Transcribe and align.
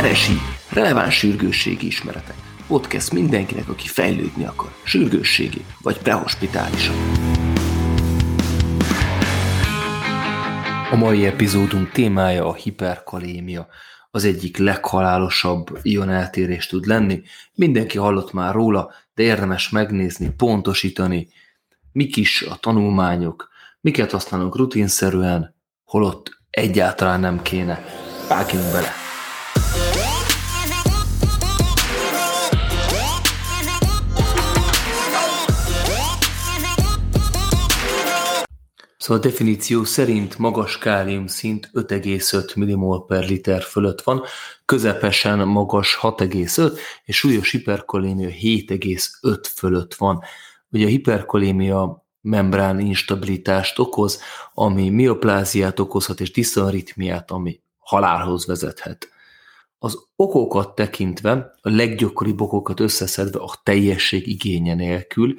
RSI, 0.00 0.38
releváns 0.70 1.14
sürgősségi 1.14 1.86
ismeretek. 1.86 2.36
Podcast 2.66 3.12
mindenkinek, 3.12 3.68
aki 3.68 3.88
fejlődni 3.88 4.44
akar, 4.44 4.70
sürgősségi 4.84 5.64
vagy 5.82 5.98
prehospitálisan. 5.98 6.94
A 10.90 10.96
mai 10.96 11.26
epizódunk 11.26 11.90
témája 11.90 12.46
a 12.46 12.54
hiperkalémia. 12.54 13.68
Az 14.10 14.24
egyik 14.24 14.56
leghalálosabb 14.56 15.78
ioneltérés 15.82 16.66
tud 16.66 16.86
lenni. 16.86 17.22
Mindenki 17.54 17.98
hallott 17.98 18.32
már 18.32 18.54
róla, 18.54 18.92
de 19.14 19.22
érdemes 19.22 19.68
megnézni, 19.68 20.30
pontosítani, 20.36 21.28
mik 21.92 22.16
is 22.16 22.42
a 22.42 22.56
tanulmányok, 22.56 23.48
miket 23.80 24.10
használunk 24.10 24.56
rutinszerűen, 24.56 25.54
holott 25.84 26.38
egyáltalán 26.50 27.20
nem 27.20 27.42
kéne. 27.42 27.84
Vágjunk 28.28 28.72
bele! 28.72 28.99
Szóval 39.10 39.24
a 39.24 39.28
definíció 39.28 39.84
szerint 39.84 40.38
magas 40.38 40.78
kálium 40.78 41.26
szint 41.26 41.70
5,5 41.74 42.56
mmol 42.56 43.04
per 43.06 43.24
liter 43.24 43.62
fölött 43.62 44.00
van, 44.00 44.22
közepesen 44.64 45.48
magas 45.48 45.98
6,5, 46.02 46.78
és 47.04 47.16
súlyos 47.16 47.50
hiperkolémia 47.50 48.28
7,5 48.28 49.44
fölött 49.54 49.94
van. 49.94 50.22
Ugye 50.70 50.84
a 50.84 50.88
hiperkolémia 50.88 52.06
membrán 52.20 52.80
instabilitást 52.80 53.78
okoz, 53.78 54.20
ami 54.54 54.88
miopláziát 54.88 55.78
okozhat, 55.78 56.20
és 56.20 56.30
diszonaritmiát, 56.30 57.30
ami 57.30 57.60
halálhoz 57.78 58.46
vezethet. 58.46 59.08
Az 59.78 59.98
okokat 60.16 60.74
tekintve, 60.74 61.30
a 61.60 61.70
leggyakoribb 61.70 62.40
okokat 62.40 62.80
összeszedve 62.80 63.38
a 63.38 63.60
teljesség 63.62 64.26
igénye 64.26 64.74
nélkül, 64.74 65.34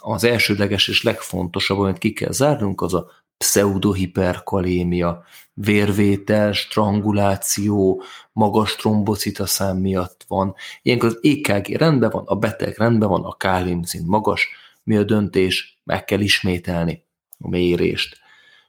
az 0.00 0.24
elsődleges 0.24 0.88
és 0.88 1.02
legfontosabb, 1.02 1.78
amit 1.78 1.98
ki 1.98 2.12
kell 2.12 2.32
zárnunk, 2.32 2.80
az 2.80 2.94
a 2.94 3.10
pseudohiperkalémia, 3.38 5.24
vérvétel, 5.54 6.52
stranguláció, 6.52 8.02
magas 8.32 8.76
trombocitaszám 8.76 9.76
miatt 9.76 10.24
van. 10.28 10.54
Ilyenkor 10.82 11.08
az 11.08 11.18
EKG 11.22 11.68
rendben 11.68 12.10
van, 12.10 12.24
a 12.26 12.34
beteg 12.34 12.76
rendben 12.76 13.08
van, 13.08 13.24
a 13.24 13.36
káliumszint 13.36 14.06
magas, 14.06 14.48
mi 14.82 14.96
a 14.96 15.02
döntés, 15.02 15.78
meg 15.84 16.04
kell 16.04 16.20
ismételni 16.20 17.04
a 17.38 17.48
mérést. 17.48 18.18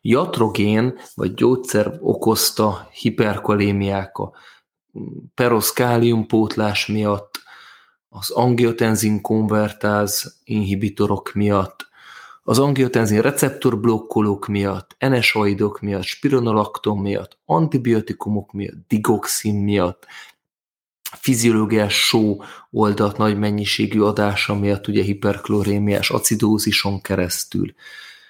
Jatrogén 0.02 1.00
vagy 1.16 1.34
gyógyszer 1.34 1.98
okozta 2.00 2.90
hiperkalémiák 2.92 4.18
a 4.18 4.32
peroszkálium 5.36 6.28
pótlás 6.28 6.86
miatt, 6.86 7.42
az 8.10 8.30
angiotenzin 8.30 9.22
konvertáz 9.22 10.40
inhibitorok 10.44 11.34
miatt, 11.34 11.88
az 12.44 12.60
angiotenzin 12.60 13.22
receptorblokkolók 13.22 14.48
miatt, 14.48 14.96
NSAIDok 15.00 15.80
miatt, 15.82 16.04
spironolakton 16.04 16.98
miatt, 16.98 17.38
antibiotikumok 17.46 18.52
miatt, 18.52 18.76
digoxin 18.88 19.56
miatt, 19.56 20.06
fiziológiás 21.12 22.08
só 22.08 22.42
oldalt 22.72 23.18
nagy 23.18 23.38
mennyiségű 23.38 24.02
adása 24.02 24.56
miatt 24.56 24.88
ugye 24.88 25.04
hiperklorémiás 25.04 26.10
acidózison 26.10 27.02
keresztül, 27.02 27.74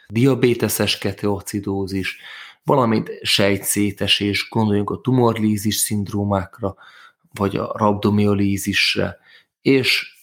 diabéteses 0.07 0.97
keteocidózis, 0.97 2.17
valamint 2.63 3.09
sejtszétesés, 3.21 4.49
gondoljunk 4.49 4.89
a 4.89 5.01
tumorlízis 5.01 5.75
szindrómákra, 5.75 6.75
vagy 7.33 7.55
a 7.55 7.71
rabdomiolízisre, 7.77 9.17
és 9.67 10.15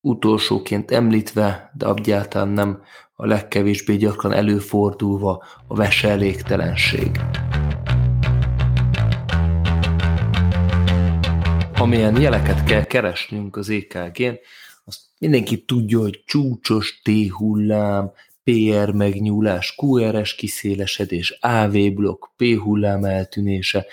utolsóként 0.00 0.90
említve, 0.90 1.70
de 1.74 1.86
egyáltalán 1.86 2.48
nem 2.48 2.82
a 3.12 3.26
legkevésbé 3.26 3.96
gyakran 3.96 4.32
előfordulva 4.32 5.44
a 5.66 5.74
veselégtelenség. 5.74 7.20
Amilyen 11.74 12.20
jeleket 12.20 12.64
kell 12.64 12.84
keresnünk 12.84 13.56
az 13.56 13.68
EKG-n, 13.68 14.34
azt 14.84 15.00
mindenki 15.18 15.64
tudja, 15.64 15.98
hogy 15.98 16.22
csúcsos 16.26 17.00
T-hullám, 17.02 18.12
PR 18.44 18.90
megnyúlás, 18.92 19.74
QRS 19.76 20.34
kiszélesedés, 20.34 21.38
AV 21.40 21.72
blokk, 21.72 22.24
P 22.36 22.44
hullám 22.58 23.04
eltűnése, 23.04 23.86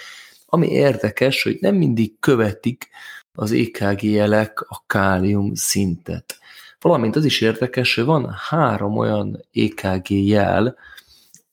ami 0.50 0.68
érdekes, 0.68 1.44
hogy 1.44 1.58
nem 1.59 1.75
mindig 1.75 2.19
követik 2.19 2.90
az 3.34 3.52
EKG 3.52 4.03
jelek 4.03 4.62
a 4.62 4.84
kálium 4.88 5.53
szintet. 5.56 6.38
Valamint 6.80 7.16
az 7.16 7.25
is 7.25 7.41
érdekes, 7.41 7.96
hogy 7.96 8.06
van 8.06 8.35
három 8.50 8.97
olyan 8.97 9.46
EKG 9.53 10.09
jel, 10.09 10.75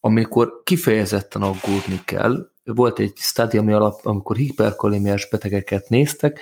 amikor 0.00 0.60
kifejezetten 0.64 1.42
aggódni 1.42 2.00
kell. 2.04 2.48
Volt 2.64 2.98
egy 2.98 3.12
alap, 3.54 4.00
amikor 4.02 4.36
hiperkalémiás 4.36 5.28
betegeket 5.28 5.88
néztek, 5.88 6.40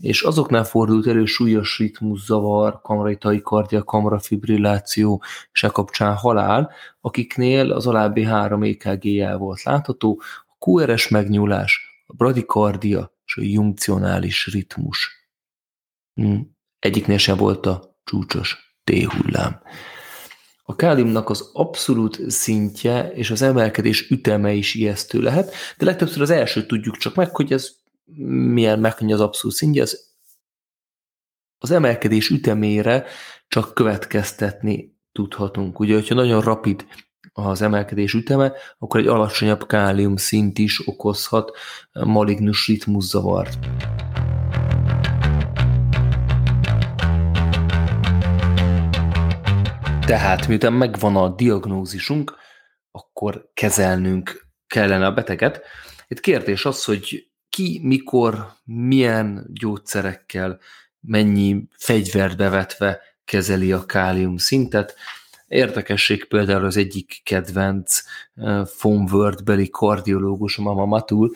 és 0.00 0.22
azoknál 0.22 0.64
fordult 0.64 1.06
elő 1.06 1.24
súlyos 1.24 1.78
ritmuszavar, 1.78 2.80
kamrai 2.82 3.16
taikardia, 3.16 3.82
kamrafibrilláció, 3.84 5.22
és 5.52 5.62
e 5.62 5.68
kapcsán 5.68 6.14
halál, 6.14 6.70
akiknél 7.00 7.72
az 7.72 7.86
alábbi 7.86 8.24
három 8.24 8.62
EKG 8.62 9.04
jel 9.04 9.36
volt 9.36 9.62
látható, 9.62 10.20
a 10.58 10.70
QRS 10.70 11.08
megnyúlás, 11.08 11.91
a 12.06 12.14
bradikardia 12.14 13.16
és 13.24 13.36
a 13.36 13.42
junkcionális 13.42 14.46
ritmus. 14.46 15.28
Hmm. 16.14 16.56
Egyiknél 16.78 17.18
sem 17.18 17.36
volt 17.36 17.66
a 17.66 18.00
csúcsos 18.04 18.76
T-hullám. 18.84 19.62
A 20.62 20.76
káliumnak 20.76 21.30
az 21.30 21.50
abszolút 21.52 22.30
szintje 22.30 23.12
és 23.12 23.30
az 23.30 23.42
emelkedés 23.42 24.10
üteme 24.10 24.52
is 24.52 24.74
ijesztő 24.74 25.20
lehet, 25.20 25.54
de 25.78 25.84
legtöbbször 25.84 26.22
az 26.22 26.30
első 26.30 26.66
tudjuk 26.66 26.96
csak 26.96 27.14
meg, 27.14 27.36
hogy 27.36 27.52
ez 27.52 27.70
milyen 28.52 28.78
meg, 28.78 28.94
az 29.00 29.20
abszolút 29.20 29.56
szintje, 29.56 29.82
az, 29.82 30.14
az 31.58 31.70
emelkedés 31.70 32.30
ütemére 32.30 33.06
csak 33.48 33.74
következtetni 33.74 34.96
tudhatunk. 35.12 35.78
Ugye, 35.78 35.94
hogyha 35.94 36.14
nagyon 36.14 36.40
rapid 36.40 36.86
az 37.32 37.62
emelkedés 37.62 38.14
üteme, 38.14 38.52
akkor 38.78 39.00
egy 39.00 39.06
alacsonyabb 39.06 39.66
kálium 39.66 40.16
szint 40.16 40.58
is 40.58 40.86
okozhat 40.86 41.56
malignus 41.92 42.66
ritmuszavart. 42.66 43.58
Tehát, 50.06 50.48
miután 50.48 50.72
megvan 50.72 51.16
a 51.16 51.28
diagnózisunk, 51.28 52.36
akkor 52.90 53.50
kezelnünk 53.54 54.46
kellene 54.66 55.06
a 55.06 55.12
beteget. 55.12 55.60
Itt 56.08 56.20
kérdés 56.20 56.64
az, 56.64 56.84
hogy 56.84 57.30
ki, 57.48 57.80
mikor, 57.82 58.52
milyen 58.64 59.46
gyógyszerekkel, 59.52 60.58
mennyi 61.00 61.68
fegyvert 61.76 62.36
bevetve 62.36 63.00
kezeli 63.24 63.72
a 63.72 63.86
kálium 63.86 64.36
szintet. 64.36 64.94
Érdekesség 65.52 66.24
például 66.24 66.64
az 66.64 66.76
egyik 66.76 67.20
kedvenc 67.24 68.00
uh, 68.34 69.42
beli 69.44 69.70
kardiológus, 69.70 70.56
Mama 70.56 70.84
Matul 70.84 71.30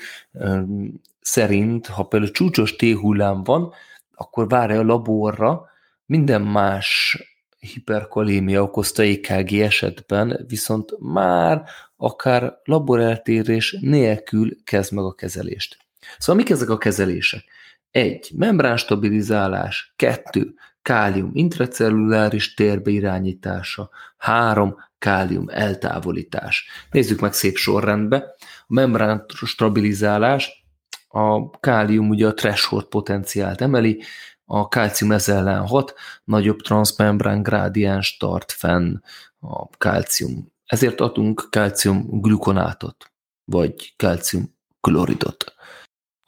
szerint, 1.21 1.87
ha 1.87 2.03
például 2.03 2.33
csúcsos 2.33 2.77
T-hullám 2.77 3.43
van, 3.43 3.73
akkor 4.15 4.49
várja 4.49 4.79
a 4.79 4.85
laborra, 4.85 5.65
minden 6.07 6.43
más 6.43 7.19
hiperkalémia 7.59 8.63
okozta 8.63 9.03
EKG 9.03 9.53
esetben, 9.53 10.45
viszont 10.49 10.95
már 10.99 11.63
akár 11.97 12.61
laboreltérés 12.65 13.77
nélkül 13.81 14.65
kezd 14.65 14.93
meg 14.93 15.05
a 15.05 15.15
kezelést. 15.15 15.77
Szóval 16.19 16.43
mik 16.43 16.51
ezek 16.51 16.71
a 16.71 16.79
kezelések? 16.79 17.45
Egy, 17.91 18.31
Membránstabilizálás. 18.35 19.93
Kettő, 19.97 20.55
Kálium 20.87 21.31
intracelluláris 21.33 22.55
térbe 22.55 22.91
irányítása. 22.91 23.91
Három, 24.17 24.77
Kálium 24.99 25.49
eltávolítás. 25.49 26.69
Nézzük 26.91 27.21
meg 27.21 27.33
szép 27.33 27.57
sorrendbe. 27.57 28.35
A 28.41 28.65
membránstabilizálás, 28.67 30.67
a 31.09 31.51
kálium 31.51 32.09
ugye 32.09 32.27
a 32.27 32.35
threshold 32.35 32.85
potenciált 32.85 33.61
emeli, 33.61 34.03
a 34.45 34.69
kálcium 34.69 35.13
ez 35.13 35.29
ellen 35.29 35.67
hat, 35.67 35.95
nagyobb 36.25 36.61
transzmembrán 36.61 37.43
grádiens 37.43 38.17
tart 38.17 38.53
fenn 38.53 38.97
a 39.41 39.69
kálcium. 39.69 40.53
Ezért 40.67 41.01
adunk 41.01 41.47
kálcium 41.51 42.07
glukonátot, 42.11 43.13
vagy 43.45 43.95
kálcium 43.97 44.55
kloridot. 44.81 45.56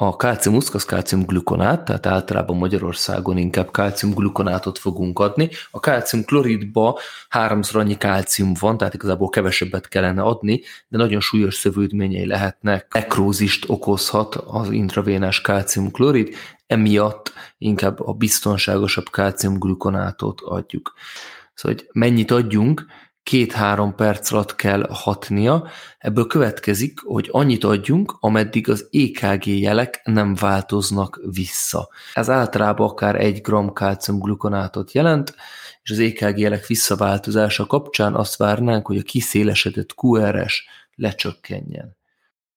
A 0.01 0.17
kálciumuszk 0.17 0.75
az 0.75 0.85
kálciumglukonát, 0.85 1.85
tehát 1.85 2.07
általában 2.07 2.57
Magyarországon 2.57 3.37
inkább 3.37 3.71
kálciumglukonátot 3.71 4.79
fogunk 4.79 5.19
adni. 5.19 5.51
A 5.71 5.81
kálciumkloridba 5.81 6.99
háromszor 7.29 7.81
annyi 7.81 7.97
kálcium 7.97 8.53
van, 8.61 8.79
tehát 8.79 8.95
igazából 8.95 9.29
kevesebbet 9.29 9.89
kellene 9.89 10.23
adni, 10.23 10.61
de 10.89 10.99
nagyon 10.99 11.21
súlyos 11.21 11.55
szövődményei 11.55 12.27
lehetnek. 12.27 12.87
Nekrózist 12.95 13.65
okozhat 13.69 14.35
az 14.35 14.71
intravénás 14.71 15.41
kálciumklorid, 15.41 16.35
emiatt 16.67 17.33
inkább 17.59 18.01
a 18.01 18.13
biztonságosabb 18.13 19.11
kálciumglukonátot 19.11 20.41
adjuk. 20.41 20.95
Szóval, 21.55 21.77
hogy 21.77 21.89
mennyit 21.93 22.31
adjunk, 22.31 22.87
két-három 23.23 23.95
perc 23.95 24.33
alatt 24.33 24.55
kell 24.55 24.87
hatnia, 24.91 25.69
ebből 25.99 26.27
következik, 26.27 27.01
hogy 27.05 27.29
annyit 27.33 27.65
adjunk, 27.65 28.17
ameddig 28.21 28.69
az 28.69 28.89
EKG 28.93 29.47
jelek 29.47 30.01
nem 30.05 30.35
változnak 30.35 31.21
vissza. 31.33 31.89
Ez 32.15 32.31
általában 32.31 32.89
akár 32.89 33.21
egy 33.21 33.41
gram 33.41 33.73
kálciumglukonátot 33.73 34.93
jelent, 34.93 35.35
és 35.83 35.91
az 35.91 35.99
EKG 35.99 36.39
jelek 36.39 36.67
visszaváltozása 36.67 37.67
kapcsán 37.67 38.15
azt 38.15 38.37
várnánk, 38.37 38.87
hogy 38.87 38.99
a 38.99 39.03
kiszélesedett 39.03 39.95
QRS 39.97 40.67
lecsökkenjen. 40.95 41.97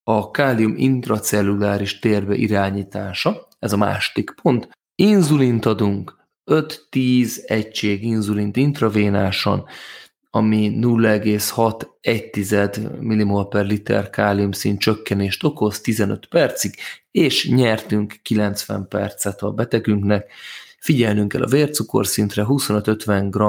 A 0.03 0.31
kálium 0.31 0.73
intracelluláris 0.75 1.99
térbe 1.99 2.35
irányítása, 2.35 3.47
ez 3.59 3.73
a 3.73 3.77
másik 3.77 4.33
pont. 4.41 4.69
Inzulint 4.95 5.65
adunk, 5.65 6.19
5-10 6.51 7.49
egység 7.49 8.03
inzulint 8.03 8.55
intravénásan, 8.55 9.65
ami 10.33 10.77
0,61 10.81 12.99
millimol 12.99 13.47
per 13.47 13.65
liter 13.65 14.09
káliumszín 14.09 14.77
csökkenést 14.77 15.43
okoz 15.43 15.81
15 15.81 16.25
percig, 16.25 16.75
és 17.11 17.49
nyertünk 17.49 18.15
90 18.21 18.87
percet 18.87 19.41
a 19.41 19.51
betegünknek. 19.51 20.31
Figyelnünk 20.79 21.31
kell 21.31 21.41
a 21.41 21.47
vércukorszintre, 21.47 22.45
25-50 22.47 23.27
g 23.29 23.41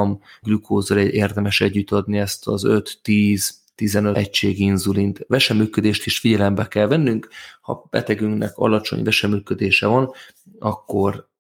glükózra 0.43 1.01
érdemes 1.01 1.61
együtt 1.61 1.91
adni 1.91 2.19
ezt 2.19 2.47
az 2.47 2.63
5-10 2.67 3.51
15 3.75 4.17
egység 4.17 4.61
inzulint. 4.61 5.25
Veseműködést 5.29 6.07
is 6.07 6.19
figyelembe 6.19 6.69
kell 6.69 6.87
vennünk. 6.87 7.29
Ha 7.61 7.87
betegünknek 7.91 8.57
alacsony 8.57 9.03
veseműködése 9.03 9.87
van, 9.87 10.13
akkor 10.59 11.31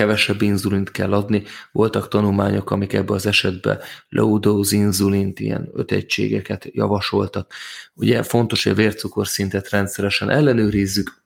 kevesebb 0.00 0.42
inzulint 0.42 0.90
kell 0.90 1.12
adni. 1.12 1.42
Voltak 1.72 2.08
tanulmányok, 2.08 2.70
amik 2.70 2.92
ebben 2.92 3.16
az 3.16 3.26
esetben 3.26 3.78
low 4.08 4.38
dose 4.38 4.76
inzulint, 4.76 5.40
ilyen 5.40 5.70
öt 5.72 5.92
egységeket 5.92 6.68
javasoltak. 6.72 7.52
Ugye 7.94 8.22
fontos, 8.22 8.62
hogy 8.62 8.72
a 8.72 8.74
vércukorszintet 8.74 9.68
rendszeresen 9.70 10.30
ellenőrizzük, 10.30 11.24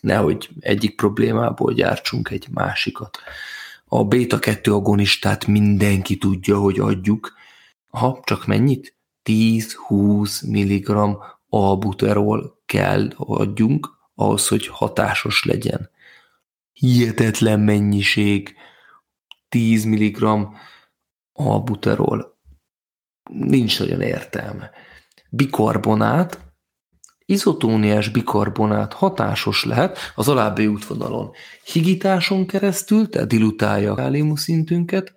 nehogy 0.00 0.48
egyik 0.60 0.96
problémából 0.96 1.72
gyártsunk 1.72 2.30
egy 2.30 2.46
másikat. 2.50 3.18
A 3.84 4.04
beta-2 4.04 4.70
agonistát 4.70 5.46
mindenki 5.46 6.16
tudja, 6.16 6.58
hogy 6.58 6.78
adjuk. 6.78 7.32
Ha, 7.88 8.20
csak 8.24 8.46
mennyit? 8.46 8.96
10-20 9.24 10.46
mg 10.48 11.18
albuterol 11.48 12.62
kell 12.64 13.10
adjunk 13.16 13.88
ahhoz, 14.14 14.48
hogy 14.48 14.66
hatásos 14.66 15.44
legyen 15.44 15.94
hihetetlen 16.80 17.60
mennyiség, 17.60 18.54
10 19.48 19.84
mg 19.84 20.48
albuterol. 21.32 22.38
Nincs 23.30 23.78
nagyon 23.78 24.00
értelme. 24.00 24.70
Bikarbonát, 25.30 26.40
izotóniás 27.26 28.08
bikarbonát 28.08 28.92
hatásos 28.92 29.64
lehet 29.64 29.98
az 30.14 30.28
alábbi 30.28 30.66
útvonalon. 30.66 31.30
Higításon 31.64 32.46
keresztül, 32.46 33.08
tehát 33.08 33.28
dilutálja 33.28 33.92
a 33.92 33.94
kálium 33.94 34.34
szintünket, 34.34 35.12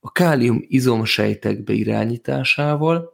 a 0.00 0.12
kálium 0.12 0.64
izomsejtekbe 0.68 1.72
irányításával, 1.72 3.12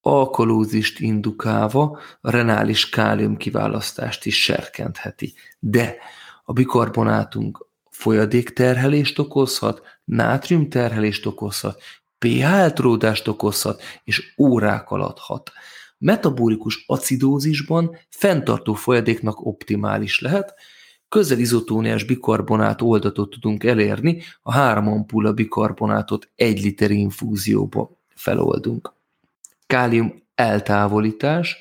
alkalózist 0.00 1.00
indukálva 1.00 2.00
a 2.20 2.30
renális 2.30 2.88
kálium 2.88 3.36
kiválasztást 3.36 4.26
is 4.26 4.42
serkentheti. 4.42 5.34
De 5.58 5.96
a 6.48 6.52
bikarbonátunk 6.52 7.66
folyadékterhelést 7.90 9.18
okozhat, 9.18 9.82
nátriumterhelést 10.04 11.26
okozhat, 11.26 11.82
pH 12.18 12.42
eltródást 12.42 13.28
okozhat, 13.28 13.82
és 14.04 14.34
órák 14.38 14.90
alatt 14.90 15.18
hat. 15.18 15.50
Metabolikus 15.98 16.84
acidózisban 16.86 17.96
fenntartó 18.08 18.74
folyadéknak 18.74 19.46
optimális 19.46 20.20
lehet, 20.20 20.54
közel 21.08 21.38
izotóniás 21.38 22.04
bikarbonát 22.04 22.82
oldatot 22.82 23.30
tudunk 23.30 23.64
elérni, 23.64 24.22
a 24.42 24.52
három 24.52 24.88
ampulla 24.88 25.32
bikarbonátot 25.32 26.30
egy 26.34 26.62
liter 26.62 26.90
infúzióba 26.90 27.90
feloldunk. 28.14 28.92
Kálium 29.66 30.22
eltávolítás, 30.34 31.56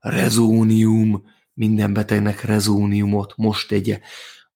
rezónium, 0.00 1.34
minden 1.56 1.92
betegnek 1.92 2.40
rezóniumot 2.40 3.32
most 3.36 3.68
tegye. 3.68 4.00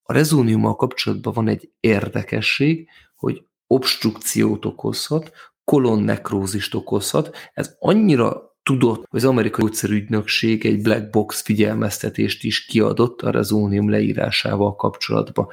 A 0.01 0.13
rezóniummal 0.13 0.75
kapcsolatban 0.75 1.33
van 1.33 1.47
egy 1.47 1.71
érdekesség, 1.79 2.89
hogy 3.15 3.43
obstrukciót 3.67 4.65
okozhat, 4.65 5.31
kolonnekrózist 5.63 6.73
okozhat. 6.75 7.35
Ez 7.53 7.75
annyira 7.79 8.55
tudott, 8.63 9.05
hogy 9.09 9.19
az 9.19 9.25
amerikai 9.25 9.61
gyógyszerügynökség 9.61 10.65
egy 10.65 10.81
black 10.81 11.09
box 11.09 11.41
figyelmeztetést 11.41 12.43
is 12.43 12.65
kiadott 12.65 13.21
a 13.21 13.31
rezónium 13.31 13.89
leírásával 13.89 14.75
kapcsolatban. 14.75 15.47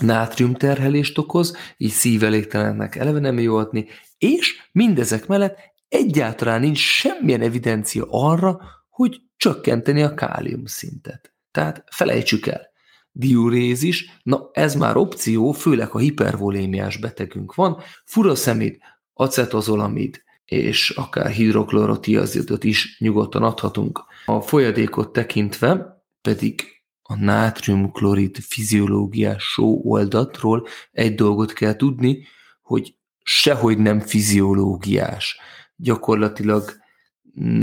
Nátriumterhelést 0.00 1.18
okoz, 1.18 1.56
így 1.76 1.90
szívelégtelennek 1.90 2.96
eleve 2.96 3.18
nem 3.18 3.38
jó 3.38 3.56
adni, 3.56 3.86
és 4.18 4.68
mindezek 4.72 5.26
mellett 5.26 5.58
egyáltalán 5.88 6.60
nincs 6.60 6.78
semmilyen 6.78 7.40
evidencia 7.40 8.06
arra, 8.10 8.60
hogy 8.96 9.22
csökkenteni 9.36 10.02
a 10.02 10.14
kálium 10.14 10.66
szintet. 10.66 11.34
Tehát 11.50 11.84
felejtsük 11.90 12.46
el. 12.46 12.66
Diurézis, 13.12 14.18
na 14.22 14.50
ez 14.52 14.74
már 14.74 14.96
opció, 14.96 15.52
főleg 15.52 15.88
ha 15.88 15.98
hipervolémiás 15.98 16.96
betegünk 16.96 17.54
van, 17.54 17.80
furaszemid, 18.04 18.78
acetozolamid 19.12 20.22
és 20.44 20.90
akár 20.90 21.30
hidroklorotiazidot 21.30 22.64
is 22.64 22.96
nyugodtan 22.98 23.42
adhatunk. 23.42 24.04
A 24.26 24.40
folyadékot 24.40 25.12
tekintve 25.12 26.02
pedig 26.22 26.82
a 27.02 27.14
nátriumklorid 27.14 28.36
fiziológiás 28.36 29.42
só 29.42 29.80
oldatról 29.84 30.66
egy 30.92 31.14
dolgot 31.14 31.52
kell 31.52 31.76
tudni, 31.76 32.26
hogy 32.62 32.94
sehogy 33.22 33.78
nem 33.78 34.00
fiziológiás. 34.00 35.38
Gyakorlatilag 35.76 36.84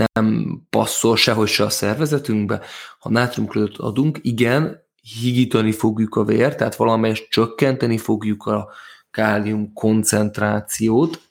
nem 0.03 0.59
passzol 0.69 1.15
sehogy 1.15 1.47
se 1.47 1.63
a 1.63 1.69
szervezetünkbe. 1.69 2.61
Ha 2.99 3.09
nátriumkloridot 3.09 3.77
adunk, 3.77 4.19
igen, 4.21 4.81
higítani 5.21 5.71
fogjuk 5.71 6.15
a 6.15 6.23
vért, 6.23 6.57
tehát 6.57 6.75
valamelyest 6.75 7.29
csökkenteni 7.29 7.97
fogjuk 7.97 8.45
a 8.45 8.69
kálium 9.11 9.73
koncentrációt, 9.73 11.21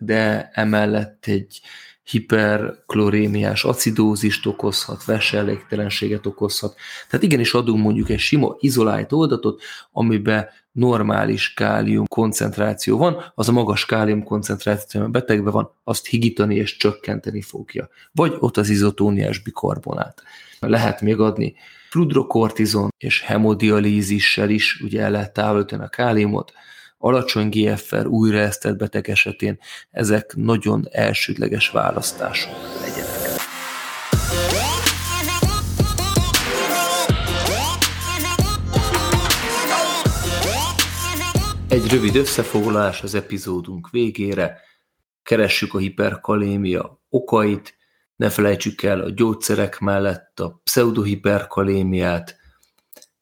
de 0.00 0.50
emellett 0.52 1.26
egy 1.26 1.60
hiperklorémiás 2.10 3.64
acidózist 3.64 4.46
okozhat, 4.46 5.04
veselégtelenséget 5.04 6.26
okozhat. 6.26 6.76
Tehát 7.08 7.24
igenis 7.24 7.54
adunk 7.54 7.82
mondjuk 7.82 8.10
egy 8.10 8.18
sima 8.18 8.56
izolált 8.58 9.12
oldatot, 9.12 9.62
amiben 9.92 10.48
normális 10.72 11.54
kálium 11.54 12.06
koncentráció 12.06 12.98
van, 12.98 13.32
az 13.34 13.48
a 13.48 13.52
magas 13.52 13.86
kálium 13.86 14.22
koncentráció, 14.22 15.00
ami 15.00 15.10
betegben 15.10 15.52
van, 15.52 15.70
azt 15.84 16.06
higítani 16.06 16.54
és 16.54 16.76
csökkenteni 16.76 17.42
fogja. 17.42 17.88
Vagy 18.12 18.36
ott 18.38 18.56
az 18.56 18.68
izotóniás 18.68 19.38
bikarbonát. 19.38 20.22
Lehet 20.60 21.00
még 21.00 21.20
adni 21.20 21.54
fludrokortizon 21.90 22.88
és 22.98 23.20
hemodialízissel 23.20 24.50
is, 24.50 24.80
ugye 24.80 25.02
el 25.02 25.10
lehet 25.10 25.32
távolítani 25.32 25.82
a 25.82 25.88
káliumot, 25.88 26.52
alacsony 27.02 27.48
GFR 27.48 28.06
újraesztett 28.06 28.76
beteg 28.76 29.08
esetén 29.08 29.58
ezek 29.90 30.34
nagyon 30.36 30.88
elsődleges 30.90 31.70
választások 31.70 32.52
legyenek. 32.80 33.20
Egy 41.68 41.90
rövid 41.90 42.16
összefoglalás 42.16 43.02
az 43.02 43.14
epizódunk 43.14 43.90
végére. 43.90 44.60
Keressük 45.22 45.74
a 45.74 45.78
hiperkalémia 45.78 47.00
okait, 47.08 47.76
ne 48.16 48.30
felejtsük 48.30 48.82
el 48.82 49.00
a 49.00 49.10
gyógyszerek 49.10 49.78
mellett 49.78 50.40
a 50.40 50.60
pseudohiperkalémiát, 50.64 52.36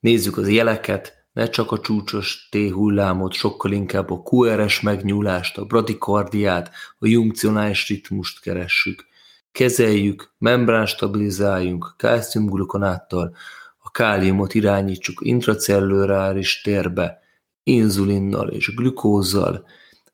nézzük 0.00 0.36
az 0.36 0.48
jeleket, 0.48 1.17
ne 1.38 1.48
csak 1.48 1.72
a 1.72 1.80
csúcsos 1.80 2.48
T-hullámot, 2.50 3.32
sokkal 3.32 3.72
inkább 3.72 4.10
a 4.10 4.22
QRS 4.30 4.80
megnyúlást, 4.80 5.58
a 5.58 5.64
bradikardiát, 5.64 6.70
a 6.98 7.06
junkcionális 7.06 7.88
ritmust 7.88 8.40
keressük. 8.40 9.06
Kezeljük, 9.52 10.32
membrán 10.38 10.86
stabilizáljunk, 10.86 11.94
kálciumglukonáttal, 11.96 13.36
a 13.78 13.90
káliumot 13.90 14.54
irányítsuk 14.54 15.20
intracelluláris 15.24 16.60
térbe, 16.60 17.18
inzulinnal 17.62 18.48
és 18.48 18.74
glükózzal, 18.74 19.66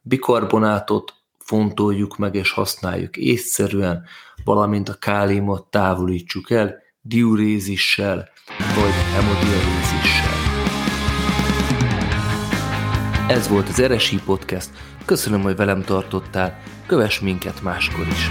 bikarbonátot 0.03 1.15
fontoljuk 1.39 2.17
meg 2.17 2.35
és 2.35 2.51
használjuk 2.51 3.17
észszerűen, 3.17 4.05
valamint 4.45 4.89
a 4.89 4.95
káliumot 4.95 5.67
távolítsuk 5.71 6.51
el 6.51 6.83
diurézissel 7.01 8.29
vagy 8.75 8.93
hemodialízissel. 9.13 10.44
Ez 13.29 13.49
volt 13.49 13.69
az 13.69 13.81
Eresi 13.81 14.21
Podcast. 14.25 14.69
Köszönöm, 15.05 15.43
hogy 15.43 15.57
velem 15.57 15.83
tartottál. 15.83 16.59
Kövess 16.87 17.21
minket 17.21 17.63
máskor 17.63 18.07
is. 18.07 18.29